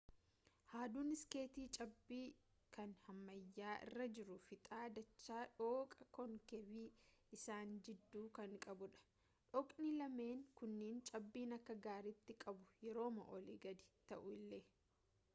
haadduun 0.69 1.09
iskeetii 1.15 1.65
cabbii 1.77 2.21
kan 2.77 2.95
hammayyaa 3.07 3.73
irra 3.89 4.07
jiru 4.19 4.37
fiixa 4.45 4.79
dachaa 4.95 5.41
dhooqa 5.59 6.07
koonkeevii 6.19 6.87
isaan 7.39 7.75
jidduu 7.89 8.25
kan 8.39 8.57
qabu 8.65 8.89
dha 8.95 9.05
dhooqni 9.53 9.93
lameen 10.01 10.43
kunniin 10.63 11.05
cabbiin 11.13 11.55
akka 11.61 11.77
gaaritti 11.87 12.39
qabu 12.47 12.67
yerooma 12.89 13.29
olii 13.39 13.59
gadi 13.69 13.89
ta'u 14.11 14.35
illee 14.41 14.63